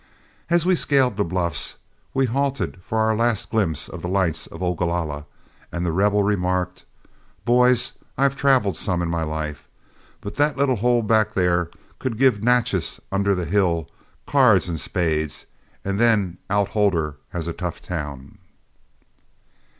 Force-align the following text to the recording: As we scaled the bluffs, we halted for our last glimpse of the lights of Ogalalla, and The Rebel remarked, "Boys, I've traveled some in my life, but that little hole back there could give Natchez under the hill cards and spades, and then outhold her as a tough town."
As 0.49 0.65
we 0.65 0.73
scaled 0.75 1.15
the 1.15 1.23
bluffs, 1.23 1.75
we 2.11 2.25
halted 2.25 2.81
for 2.83 2.97
our 2.97 3.15
last 3.15 3.51
glimpse 3.51 3.87
of 3.87 4.01
the 4.01 4.07
lights 4.07 4.47
of 4.47 4.63
Ogalalla, 4.63 5.27
and 5.71 5.85
The 5.85 5.91
Rebel 5.91 6.23
remarked, 6.23 6.85
"Boys, 7.45 7.93
I've 8.17 8.35
traveled 8.35 8.75
some 8.75 9.03
in 9.03 9.09
my 9.09 9.21
life, 9.21 9.67
but 10.19 10.33
that 10.37 10.57
little 10.57 10.77
hole 10.77 11.03
back 11.03 11.35
there 11.35 11.69
could 11.99 12.17
give 12.17 12.41
Natchez 12.41 12.99
under 13.11 13.35
the 13.35 13.45
hill 13.45 13.87
cards 14.25 14.67
and 14.67 14.79
spades, 14.79 15.45
and 15.85 15.99
then 15.99 16.39
outhold 16.49 16.93
her 16.95 17.17
as 17.31 17.45
a 17.45 17.53
tough 17.53 17.79
town." 17.79 18.39